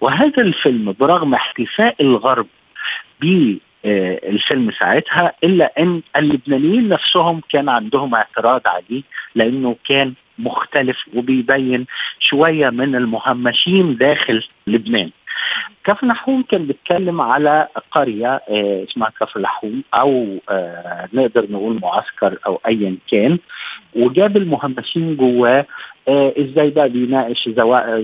وهذا 0.00 0.42
الفيلم 0.42 0.94
برغم 1.00 1.34
احتفاء 1.34 1.96
الغرب 2.00 2.46
الفيلم 3.84 4.70
ساعتها 4.70 5.32
إلا 5.44 5.72
أن 5.78 6.02
اللبنانيين 6.16 6.88
نفسهم 6.88 7.40
كان 7.50 7.68
عندهم 7.68 8.14
اعتراض 8.14 8.60
عليه 8.66 9.02
لأنه 9.34 9.76
كان 9.88 10.14
مختلف 10.38 10.96
وبيبين 11.14 11.86
شوية 12.20 12.70
من 12.70 12.94
المهمشين 12.94 13.96
داخل 13.96 14.44
لبنان. 14.66 15.10
كفر 15.84 16.06
لحوم 16.06 16.42
كان 16.42 16.66
بيتكلم 16.66 17.20
على 17.20 17.68
قرية 17.90 18.40
اسمها 18.88 19.10
كفر 19.20 19.40
لحوم 19.40 19.82
أو 19.94 20.36
نقدر 21.12 21.46
نقول 21.50 21.78
معسكر 21.82 22.38
أو 22.46 22.60
ايا 22.66 22.96
كان. 23.10 23.38
وجاب 23.96 24.36
المهمشين 24.36 25.16
جواه 25.16 25.66
إزاي 26.08 26.70
بقى 26.70 26.88
بيناقش 26.88 27.48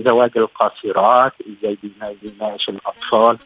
زواج 0.05 0.31
القاصرات 0.37 1.33
إزاي 1.49 1.77
بيناقش 2.23 2.69
الأطفال. 2.69 3.37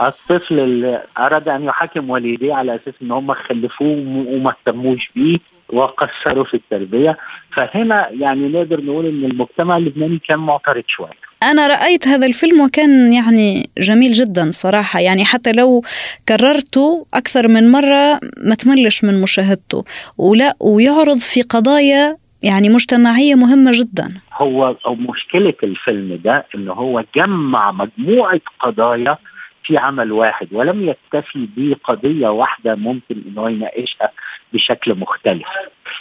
الطفل 0.00 0.58
اللي 0.58 1.02
أراد 1.18 1.48
أن 1.48 1.64
يحاكم 1.64 2.10
والديه 2.10 2.54
على 2.54 2.74
أساس 2.74 2.94
إن 3.02 3.10
هم 3.10 3.34
خلفوه 3.34 4.24
وما 4.28 4.50
اهتموش 4.50 5.10
بيه 5.14 5.38
وقصروا 5.68 6.44
في 6.44 6.54
التربية. 6.54 7.18
فهنا 7.52 8.08
يعني 8.10 8.48
نقدر 8.48 8.80
نقول 8.84 9.06
إن 9.06 9.24
المجتمع 9.24 9.76
اللبناني 9.76 10.18
كان 10.28 10.38
معترض 10.38 10.84
شوية. 10.86 11.27
أنا 11.42 11.66
رأيت 11.66 12.08
هذا 12.08 12.26
الفيلم 12.26 12.60
وكان 12.60 13.12
يعني 13.12 13.70
جميل 13.78 14.12
جدا 14.12 14.50
صراحة. 14.50 15.00
يعني 15.00 15.24
حتى 15.24 15.52
لو 15.52 15.84
كررته 16.28 17.06
أكثر 17.14 17.48
من 17.48 17.70
مرة 17.70 18.20
ما 18.36 18.54
تملش 18.54 19.04
من 19.04 19.20
مشاهدته. 19.20 19.84
ولا 20.18 20.56
ويعرض 20.60 21.18
في 21.18 21.42
قضايا 21.42 22.16
يعني 22.42 22.68
مجتمعية 22.68 23.34
مهمة 23.34 23.70
جدا. 23.74 24.08
هو 24.32 24.76
أو 24.86 24.94
مشكلة 24.94 25.54
الفيلم 25.62 26.20
ده 26.24 26.46
إن 26.54 26.68
هو 26.68 27.04
جمع 27.16 27.72
مجموعة 27.72 28.40
قضايا 28.60 29.18
في 29.64 29.78
عمل 29.78 30.12
واحد 30.12 30.48
ولم 30.52 30.88
يكتفي 30.88 31.48
بقضية 31.56 32.28
واحدة 32.28 32.74
ممكن 32.74 33.22
إنه 33.26 33.50
يناقشها. 33.50 34.10
بشكل 34.52 34.94
مختلف. 34.94 35.48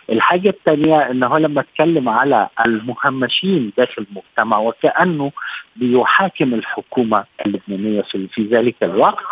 الحاجة 0.09 0.49
الثانية 0.49 0.97
انه 1.11 1.37
لما 1.39 1.61
أتكلم 1.61 2.09
على 2.09 2.49
المهمشين 2.65 3.71
داخل 3.77 4.05
المجتمع 4.11 4.57
وكأنه 4.59 5.31
بيحاكم 5.75 6.53
الحكومة 6.53 7.25
اللبنانية 7.45 8.01
في, 8.01 8.27
في 8.27 8.43
ذلك 8.43 8.75
الوقت 8.83 9.23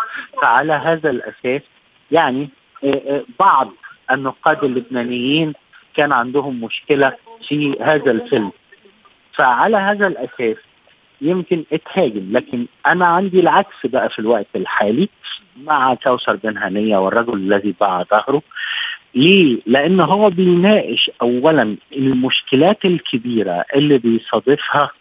فعلى 0.42 0.74
هذا 0.74 1.10
الأساس 1.10 1.62
يعني 2.12 2.50
بعض 3.40 3.72
النقاد 4.12 4.64
اللبنانيين 4.64 5.54
كان 5.96 6.12
عندهم 6.12 6.62
مشكلة 6.64 7.14
في 7.48 7.76
هذا 7.82 8.12
الفيلم. 8.12 8.52
فعلى 9.34 9.78
هذا 9.78 10.08
الأساس 10.08 10.58
يمكن 11.22 11.64
اتهاجم 11.74 12.32
لكن 12.32 12.66
أنا 12.88 13.06
عندي 13.06 13.40
العكس 13.40 13.76
بقى 13.86 14.10
في 14.10 14.20
الوقت 14.20 14.48
الحالي 14.56 15.10
مع 15.64 15.94
كوثر 15.94 16.36
بن 16.36 16.58
هنية 16.58 16.98
والرجل 16.98 17.34
الذي 17.34 17.76
باع 17.80 18.04
ظهره. 18.04 18.42
ليه؟ 19.16 19.58
لأن 19.66 20.00
هو 20.00 20.30
بيناقش 20.30 21.12
اولا 21.22 21.78
المشكلات 21.96 22.86
الكبيرة 22.86 23.66
اللي 23.76 23.98
بيصادفها 23.98 24.92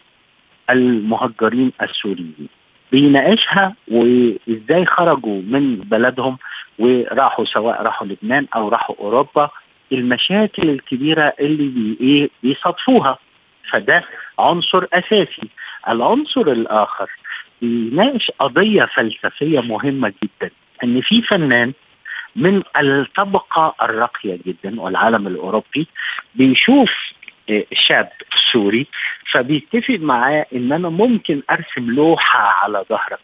المهجرين 0.69 1.71
السوريين. 1.81 2.47
بيناقشها 2.91 3.75
وإزاي 3.87 4.85
خرجوا 4.85 5.41
من 5.41 5.75
بلدهم 5.75 6.37
وراحوا 6.79 7.45
سواء 7.45 7.81
راحوا 7.83 8.07
لبنان 8.07 8.47
أو 8.55 8.69
راحوا 8.69 8.95
أوروبا. 8.99 9.49
المشاكل 9.91 10.69
الكبيرة 10.69 11.33
اللي 11.39 11.67
بي 11.67 11.97
إيه 12.01 12.29
بيصادفوها. 12.43 13.17
فده 13.71 14.03
عنصر 14.39 14.85
أساسي. 14.93 15.49
العنصر 15.89 16.41
الآخر 16.41 17.09
بيناقش 17.61 18.31
قضية 18.39 18.85
فلسفية 18.85 19.59
مهمة 19.59 20.13
جدا 20.23 20.51
إن 20.83 21.01
في 21.01 21.21
فنان 21.21 21.73
من 22.35 22.63
الطبقة 22.77 23.75
الراقية 23.81 24.39
جدا 24.45 24.81
والعالم 24.81 25.27
الأوروبي 25.27 25.87
بيشوف 26.35 26.91
شاب 27.73 28.09
سوري 28.51 28.87
فبيتفق 29.31 29.97
معاه 29.99 30.45
إن 30.55 30.71
أنا 30.71 30.89
ممكن 30.89 31.41
أرسم 31.49 31.91
لوحة 31.91 32.39
على 32.63 32.85
ظهرك. 32.89 33.19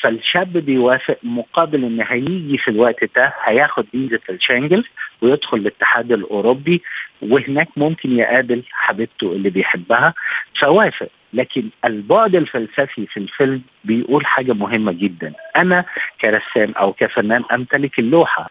فالشاب 0.00 0.52
بيوافق 0.52 1.18
مقابل 1.22 1.84
إن 1.84 2.00
هيجي 2.08 2.58
في 2.58 2.68
الوقت 2.70 3.04
ده 3.16 3.34
هياخد 3.44 3.86
فيزا 3.92 4.18
الشنجل 4.30 4.84
ويدخل 5.22 5.56
الاتحاد 5.56 6.12
الأوروبي 6.12 6.82
وهناك 7.22 7.68
ممكن 7.76 8.18
يقابل 8.18 8.62
حبيبته 8.72 9.32
اللي 9.32 9.50
بيحبها 9.50 10.14
فوافق. 10.60 11.08
لكن 11.36 11.68
البعد 11.84 12.34
الفلسفي 12.34 13.06
في 13.06 13.16
الفيلم 13.16 13.62
بيقول 13.84 14.26
حاجة 14.26 14.52
مهمة 14.52 14.92
جدا. 14.92 15.32
أنا 15.56 15.84
كرسام 16.20 16.72
أو 16.72 16.92
كفنان 16.92 17.44
أمتلك 17.52 17.98
اللوحة 17.98 18.50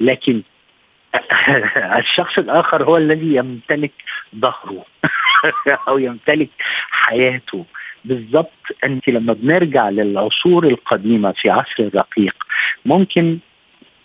لكن 0.00 0.42
الشخص 1.98 2.38
الآخر 2.38 2.84
هو 2.84 2.96
الذي 2.96 3.34
يمتلك 3.34 3.92
ظهره 4.36 4.84
أو 5.88 5.98
يمتلك 5.98 6.48
حياته. 6.90 7.64
بالضبط 8.04 8.62
أنت 8.84 9.08
لما 9.08 9.32
بنرجع 9.32 9.88
للعصور 9.88 10.66
القديمة 10.66 11.32
في 11.32 11.50
عصر 11.50 11.76
الرقيق 11.80 12.34
ممكن 12.86 13.38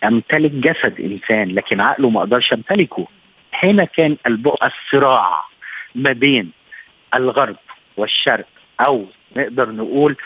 امتلك 0.04 0.50
جسد 0.50 1.00
إنسان 1.00 1.54
لكن 1.54 1.80
عقله 1.80 2.10
ما 2.10 2.20
أقدرش 2.20 2.52
امتلكه 2.52 3.06
هنا 3.54 3.84
كان 3.84 4.16
الصراع 4.26 5.38
ما 5.94 6.12
بين 6.12 6.50
الغرب 7.14 7.56
والشرق 7.96 8.46
أو 8.86 9.06
نقدر 9.36 9.70
نقول 9.70 10.16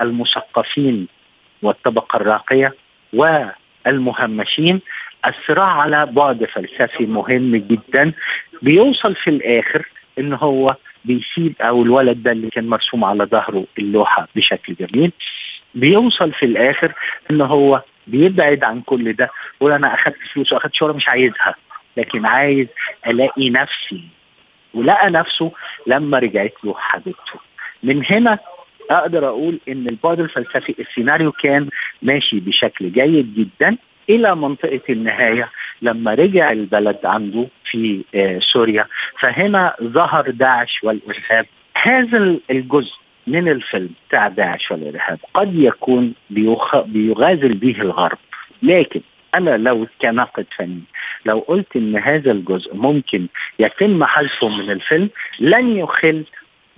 المثقفين 0.00 1.08
والطبقة 1.62 2.16
الراقية 2.16 2.74
والمهمشين. 3.12 4.80
الصراع 5.26 5.66
على 5.80 6.06
بعد 6.06 6.44
فلسفي 6.44 7.06
مهم 7.06 7.56
جدا 7.56 8.12
بيوصل 8.62 9.14
في 9.14 9.30
الآخر 9.30 9.88
إن 10.18 10.32
هو 10.32 10.76
بيسيب 11.04 11.54
أو 11.60 11.82
الولد 11.82 12.22
ده 12.22 12.32
اللي 12.32 12.50
كان 12.50 12.66
مرسوم 12.68 13.04
على 13.04 13.24
ظهره 13.24 13.64
اللوحة 13.78 14.28
بشكل 14.36 14.74
جميل 14.80 15.12
بيوصل 15.74 16.32
في 16.32 16.46
الآخر 16.46 16.92
إن 17.30 17.40
هو 17.40 17.82
بيبعد 18.06 18.64
عن 18.64 18.80
كل 18.80 19.12
ده 19.12 19.30
يقول 19.60 19.72
أنا 19.72 19.94
اخذت 19.94 20.16
فلوس 20.34 20.52
واخذت 20.52 20.74
شهره 20.74 20.92
مش 20.92 21.08
عايزها 21.08 21.54
لكن 21.96 22.26
عايز 22.26 22.66
ألاقي 23.06 23.50
نفسي 23.50 24.04
ولقى 24.74 25.10
نفسه 25.10 25.52
لما 25.86 26.18
رجعت 26.18 26.54
له 26.64 26.74
حبيبته. 26.78 27.40
من 27.82 28.04
هنا 28.10 28.38
أقدر 28.90 29.28
أقول 29.28 29.60
إن 29.68 29.88
البعد 29.88 30.20
الفلسفي 30.20 30.74
السيناريو 30.78 31.32
كان 31.32 31.68
ماشي 32.02 32.40
بشكل 32.40 32.92
جيد 32.92 33.34
جدا 33.34 33.76
إلى 34.10 34.36
منطقة 34.36 34.80
النهاية 34.90 35.50
لما 35.82 36.14
رجع 36.14 36.52
البلد 36.52 36.98
عنده 37.04 37.46
في 37.70 38.04
سوريا. 38.52 38.86
فهنا 39.20 39.74
ظهر 39.82 40.30
داعش 40.30 40.80
والإرهاب. 40.82 41.46
هذا 41.74 42.36
الجزء 42.50 42.94
من 43.26 43.48
الفيلم 43.48 43.90
بتاع 44.08 44.28
داعش 44.28 44.70
والإرهاب 44.70 45.18
قد 45.34 45.54
يكون. 45.54 46.14
بيغازل 46.86 47.54
به 47.54 47.80
الغرب. 47.80 48.18
لكن 48.62 49.00
أنا 49.34 49.56
لو 49.56 49.86
كناقد 50.02 50.46
فني 50.56 50.80
لو 51.26 51.38
قلت 51.38 51.76
إن 51.76 51.96
هذا 51.96 52.30
الجزء 52.32 52.74
ممكن 52.74 53.26
يتم 53.58 54.04
حذفه 54.04 54.48
من 54.48 54.70
الفيلم 54.70 55.10
لن 55.40 55.76
يخل 55.76 56.24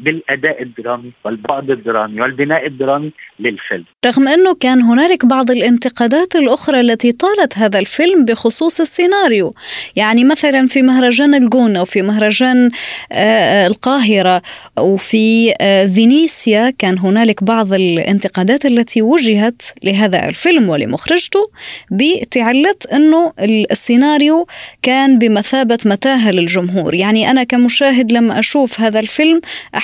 بالأداء 0.04 0.62
الدرامي 0.62 1.12
والبعد 1.24 1.70
الدرامي 1.70 2.20
والبناء 2.20 2.66
الدرامي 2.66 3.12
للفيلم. 3.40 3.84
رغم 4.06 4.28
أنه 4.28 4.54
كان 4.54 4.82
هنالك 4.82 5.24
بعض 5.24 5.50
الانتقادات 5.50 6.36
الأخرى 6.36 6.80
التي 6.80 7.12
طالت 7.12 7.58
هذا 7.58 7.78
الفيلم 7.78 8.24
بخصوص 8.24 8.80
السيناريو، 8.80 9.54
يعني 9.96 10.24
مثلا 10.24 10.66
في 10.66 10.82
مهرجان 10.82 11.34
الجونة 11.34 11.82
وفي 11.82 12.02
مهرجان 12.02 12.70
آه، 13.12 13.66
القاهرة 13.66 14.42
وفي 14.78 15.54
آه، 15.60 15.86
فينيسيا 15.86 16.70
كان 16.78 16.98
هنالك 16.98 17.44
بعض 17.44 17.72
الانتقادات 17.72 18.66
التي 18.66 19.02
وجهت 19.02 19.62
لهذا 19.84 20.28
الفيلم 20.28 20.68
ولمخرجته 20.68 21.50
بتعلة 21.90 22.74
أنه 22.92 23.32
السيناريو 23.40 24.46
كان 24.82 25.18
بمثابة 25.18 25.78
متاهة 25.86 26.30
للجمهور، 26.30 26.94
يعني 26.94 27.30
أنا 27.30 27.44
كمشاهد 27.44 28.12
لما 28.12 28.38
أشوف 28.38 28.80
هذا 28.80 29.00
الفيلم 29.00 29.40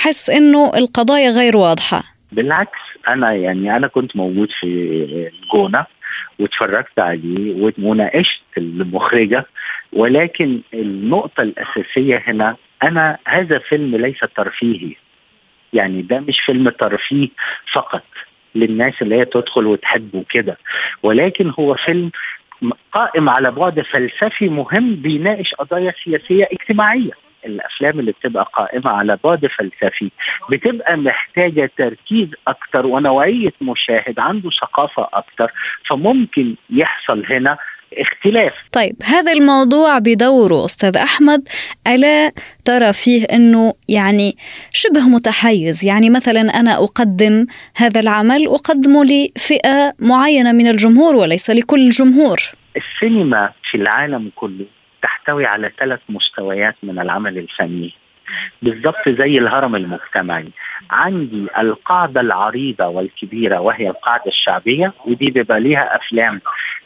أحس 0.06 0.30
إنه 0.30 0.72
القضايا 0.76 1.30
غير 1.30 1.56
واضحة. 1.56 2.02
بالعكس 2.32 2.78
أنا 3.08 3.32
يعني 3.32 3.76
أنا 3.76 3.86
كنت 3.86 4.16
موجود 4.16 4.48
في 4.60 4.66
الجونة 5.32 5.86
واتفرجت 6.38 6.98
عليه 6.98 7.72
وناقشت 7.78 8.42
المخرجه 8.58 9.46
ولكن 9.92 10.60
النقطة 10.74 11.42
الأساسية 11.42 12.22
هنا 12.26 12.56
أنا 12.82 13.18
هذا 13.28 13.58
فيلم 13.58 13.96
ليس 13.96 14.18
ترفيهي. 14.36 14.94
يعني 15.72 16.02
ده 16.02 16.20
مش 16.20 16.40
فيلم 16.40 16.68
ترفيه 16.68 17.28
فقط 17.72 18.04
للناس 18.54 18.94
اللي 19.02 19.14
هي 19.14 19.24
تدخل 19.24 19.66
وتحبه 19.66 20.24
كده 20.30 20.58
ولكن 21.02 21.52
هو 21.58 21.74
فيلم 21.74 22.10
قائم 22.92 23.28
على 23.28 23.50
بعد 23.50 23.80
فلسفي 23.80 24.48
مهم 24.48 24.94
بيناقش 24.94 25.54
قضايا 25.54 25.94
سياسية 26.04 26.48
اجتماعية. 26.52 27.25
الأفلام 27.46 28.00
اللي 28.00 28.12
بتبقى 28.12 28.50
قائمة 28.52 28.90
على 28.90 29.18
بعد 29.24 29.46
فلسفي 29.46 30.10
بتبقى 30.50 30.96
محتاجة 30.96 31.70
تركيز 31.78 32.28
أكتر 32.48 32.86
ونوعية 32.86 33.52
مشاهد 33.60 34.18
عنده 34.18 34.50
ثقافة 34.60 35.08
أكتر 35.12 35.52
فممكن 35.88 36.54
يحصل 36.70 37.26
هنا 37.26 37.58
اختلاف. 37.98 38.52
طيب 38.72 38.96
هذا 39.04 39.32
الموضوع 39.32 39.98
بدوره 39.98 40.64
أستاذ 40.64 40.96
أحمد. 40.96 41.48
ألا 41.86 42.32
ترى 42.64 42.92
فيه 42.92 43.24
إنه 43.24 43.74
يعني 43.88 44.36
شبه 44.72 45.00
متحيز؟ 45.00 45.84
يعني 45.84 46.10
مثلا 46.10 46.40
أنا 46.40 46.74
أقدم 46.84 47.46
هذا 47.76 48.00
العمل 48.00 48.46
اقدمه 48.46 49.04
لفئة 49.04 49.94
معينة 49.98 50.52
من 50.52 50.66
الجمهور 50.66 51.16
وليس 51.16 51.50
لكل 51.50 51.80
الجمهور. 51.86 52.38
السينما 52.76 53.52
في 53.70 53.76
العالم 53.76 54.30
كله 54.36 54.66
تحتوي 55.02 55.46
على 55.46 55.70
ثلاث 55.78 56.00
مستويات 56.08 56.76
من 56.82 56.98
العمل 56.98 57.38
الفني 57.38 57.94
بالضبط 58.62 59.08
زي 59.08 59.38
الهرم 59.38 59.76
المجتمعي. 59.76 60.48
عندي 60.90 61.46
القاعدة 61.58 62.20
العريضة 62.20 62.86
والكبيرة 62.86 63.60
وهي 63.60 63.88
القاعدة 63.88 64.26
الشعبية 64.26 64.92
ودي 65.06 65.30
بيبقى 65.30 65.60
ليها 65.60 65.96
أفلام. 65.96 66.40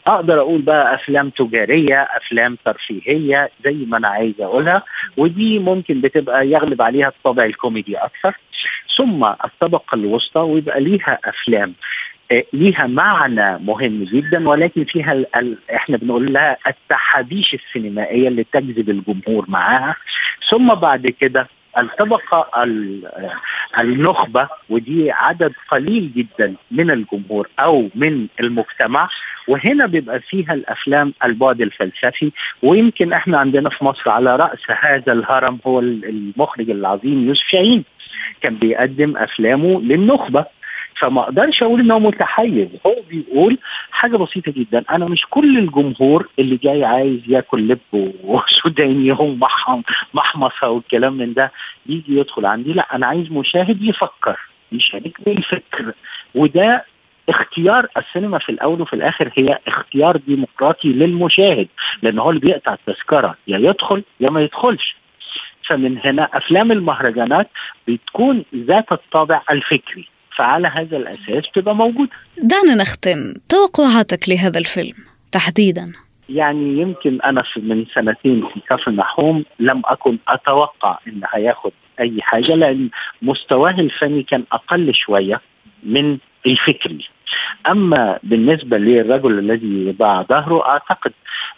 أقدر 0.07 0.39
أقول 0.39 0.61
بقى 0.61 0.95
أفلام 0.95 1.29
تجارية 1.29 2.01
أفلام 2.01 2.57
ترفيهية 2.65 3.49
زي 3.65 3.73
ما 3.87 3.97
أنا 3.97 4.07
عايز 4.07 4.33
أقولها 4.41 4.83
ودي 5.17 5.59
ممكن 5.59 6.01
بتبقى 6.01 6.47
يغلب 6.47 6.81
عليها 6.81 7.07
الطابع 7.07 7.45
الكوميدي 7.45 7.97
أكثر. 7.97 8.37
ثم 8.97 9.23
الطبقة 9.23 9.95
الوسطى 9.95 10.39
ويبقى 10.39 10.79
ليها 10.81 11.19
أفلام. 11.25 11.73
ليها 12.53 12.87
معنى 12.87 13.57
مهم 13.57 14.03
جدا 14.03 14.49
ولكن 14.49 14.83
فيها 14.83 15.13
ال 15.13 15.35
ال 15.35 15.57
إحنا 15.75 15.97
بنقول 15.97 16.33
لها 16.33 16.57
التحابيش 16.67 17.53
السينمائية 17.53 18.27
اللي 18.27 18.43
تجذب 18.53 18.89
الجمهور 18.89 19.45
معاها. 19.47 19.95
ثم 20.49 20.73
بعد 20.73 21.07
كده 21.07 21.47
الطبقة 21.77 22.47
النخبة 23.79 24.47
ودي 24.69 25.11
عدد 25.11 25.53
قليل 25.71 26.11
جدا 26.15 26.55
من 26.71 26.91
الجمهور 26.91 27.47
أو 27.65 27.89
من 27.95 28.27
المجتمع. 28.39 29.09
وهنا 29.47 29.85
بيبقى 29.85 30.19
فيها 30.19 30.53
الأفلام 30.53 31.13
البعد 31.25 31.61
الفلسفي. 31.61 32.31
ويمكن 32.63 33.13
إحنا 33.13 33.37
عندنا 33.37 33.69
في 33.69 33.85
مصر 33.85 34.09
على 34.09 34.35
رأس 34.35 34.59
هذا 34.69 35.13
الهرم 35.13 35.59
هو 35.67 35.79
المخرج 35.79 36.69
العظيم 36.69 37.27
يوسف 37.27 37.47
شاهين 37.47 37.83
كان 38.41 38.55
بيقدم 38.55 39.17
أفلامه 39.17 39.81
للنخبة. 39.81 40.45
فما 40.99 41.21
أقدرش 41.21 41.63
أقول 41.63 41.79
ان 41.79 41.91
هو 41.91 41.99
متحيز. 41.99 42.67
هو 42.85 42.95
بيقول 43.09 43.57
حاجة 43.91 44.17
بسيطة 44.17 44.51
جدا. 44.51 44.83
أنا 44.91 45.05
مش 45.05 45.25
كل 45.29 45.57
الجمهور 45.57 46.27
اللي 46.39 46.55
جاي 46.57 46.85
عايز 46.85 47.19
ياكل 47.27 47.67
لب 47.67 48.13
وسوداني 48.23 49.11
ومحمصه 49.11 50.69
والكلام 50.69 51.13
من 51.13 51.33
ده 51.33 51.51
يجي 51.85 52.17
يدخل 52.19 52.45
عندي. 52.45 52.73
لا 52.73 52.95
أنا 52.95 53.07
عايز 53.07 53.31
مشاهد 53.31 53.81
يفكر 53.81 54.39
يشاركني 54.71 55.33
الفكر 55.37 55.93
وده 56.35 56.85
اختيار 57.29 57.87
السينما 57.97 58.39
في 58.39 58.49
الأول 58.49 58.81
وفي 58.81 58.93
الآخر 58.93 59.31
هي 59.35 59.59
اختيار 59.67 60.17
ديمقراطي 60.17 60.87
للمشاهد 60.93 61.67
لأن 62.01 62.19
هو 62.19 62.29
اللي 62.29 62.41
بيقطع 62.41 62.73
التذكرة. 62.73 63.35
يا 63.47 63.57
يدخل 63.57 64.03
يا 64.19 64.29
ما 64.29 64.41
يدخلش. 64.41 64.95
فمن 65.67 65.97
هنا 66.05 66.29
أفلام 66.33 66.71
المهرجانات 66.71 67.49
بتكون 67.87 68.45
ذات 68.55 68.91
الطابع 68.91 69.41
الفكري. 69.51 70.07
فعلى 70.41 70.67
هذا 70.67 70.97
الأساس 70.97 71.51
تبقى 71.53 71.75
موجودة. 71.75 72.11
دعنا 72.37 72.75
نختم، 72.75 73.33
توقعاتك 73.49 74.29
لهذا 74.29 74.59
الفيلم 74.59 74.93
تحديدا؟ 75.31 75.93
يعني 76.29 76.81
يمكن 76.81 77.21
أنا 77.21 77.41
في 77.41 77.59
من 77.59 77.85
سنتين 77.93 78.47
في 78.53 78.59
كفر 78.69 78.91
النحوم 78.91 79.45
لم 79.59 79.81
أكن 79.85 80.17
أتوقع 80.27 80.99
إن 81.07 81.21
هياخد 81.33 81.71
أي 81.99 82.21
حاجة 82.21 82.55
لأن 82.55 82.89
مستواه 83.21 83.79
الفني 83.79 84.23
كان 84.23 84.43
أقل 84.51 84.93
شوية 84.93 85.41
من 85.83 86.17
الفكري 86.45 87.07
أما 87.67 88.19
بالنسبة 88.23 88.77
للرجل 88.77 89.39
الذي 89.39 89.91
باع 89.91 90.21
ظهره 90.21 90.65
أعتقد 90.65 91.11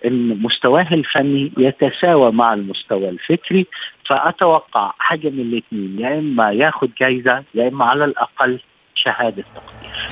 إن 0.06 0.42
مستواه 0.42 0.88
الفني 0.92 1.52
يتساوى 1.58 2.32
مع 2.32 2.54
المستوى 2.54 3.10
الفكري 3.10 3.66
فأتوقع 4.06 4.94
حاجة 4.98 5.30
من 5.30 5.40
الاثنين 5.40 6.00
يا 6.00 6.20
إما 6.20 6.52
ياخذ 6.52 6.88
جائزه 7.00 7.44
يا 7.56 7.68
إما 7.68 7.86
على 7.86 8.06
الأقل 8.06 8.60
شهادة 9.06 9.44
تقدير. 9.56 10.10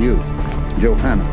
يو 0.00 0.16
جوهانا 0.80 1.24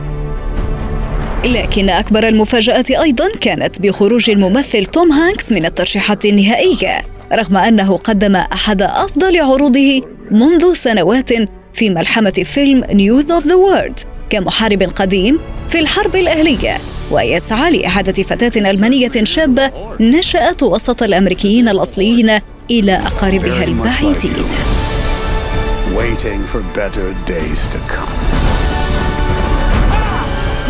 لكن 1.46 1.90
أكبر 1.90 2.28
المفاجآت 2.28 2.92
أيضا 2.92 3.30
كانت 3.42 3.82
بخروج 3.82 4.30
الممثل 4.30 4.86
توم 4.86 5.12
هانكس 5.12 5.52
من 5.52 5.66
الترشيحات 5.66 6.26
النهائية 6.26 7.02
رغم 7.34 7.58
أنه 7.58 7.98
قدم 7.98 8.36
أحد 8.36 8.82
أفضل 8.82 9.40
عروضه 9.40 10.02
منذ 10.32 10.74
سنوات 10.74 11.30
في 11.74 11.90
ملحمة 11.90 12.44
فيلم 12.46 12.84
نيوز 12.92 13.32
أوف 13.32 13.46
ذا 13.46 13.56
وورد 13.56 14.00
كمحارب 14.30 14.84
قديم 14.84 15.40
في 15.70 15.80
الحرب 15.80 16.16
الأهلية. 16.16 16.78
ويسعى 17.12 17.72
لإعادة 17.72 18.24
فتاة 18.24 18.70
ألمانية 18.72 19.12
شابة 19.24 19.72
نشأت 20.00 20.63
وسط 20.63 21.04
الأمريكيين 21.04 21.70
الأصليين 21.70 22.39
إلى 22.72 22.93
أقاربها 22.93 23.63
البعيدين. 23.63 24.46
Waiting 25.96 26.41
for 26.54 26.62
better 26.76 27.08
days 27.26 27.62
to 27.74 27.80
come. 27.96 28.13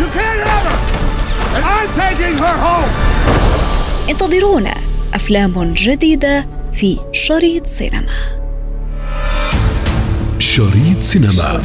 You 0.00 0.06
can't 0.16 0.42
have 0.50 0.66
her! 0.70 0.78
And 1.56 1.64
I'm 1.64 1.90
taking 2.02 2.36
her 2.38 2.56
home! 2.66 2.90
انتظرونا 4.10 4.74
أفلام 5.14 5.72
جديدة 5.72 6.46
في 6.72 6.98
شريط 7.12 7.66
سينما. 7.66 8.06
شريط 10.38 11.02
سينما. 11.02 11.62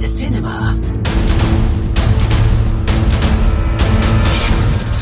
شريط 0.00 1.05